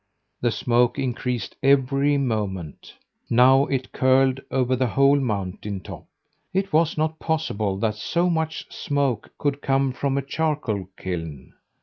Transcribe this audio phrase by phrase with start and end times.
[0.41, 2.95] The smoke increased every moment.
[3.29, 6.07] Now it curled over the whole mountain top.
[6.55, 11.53] It was not possible that so much smoke could come from a charcoal kiln.